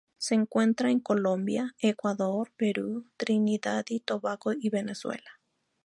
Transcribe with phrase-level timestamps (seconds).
[0.17, 5.39] Se encuentra en Colombia, Ecuador, Perú, Trinidad y Tobago y Venezuela.